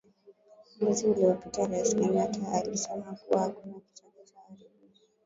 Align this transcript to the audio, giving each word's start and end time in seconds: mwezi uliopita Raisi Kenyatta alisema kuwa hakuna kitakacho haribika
mwezi 0.81 1.05
uliopita 1.07 1.67
Raisi 1.67 1.95
Kenyatta 1.95 2.51
alisema 2.51 3.13
kuwa 3.13 3.39
hakuna 3.41 3.73
kitakacho 3.79 4.33
haribika 4.49 5.03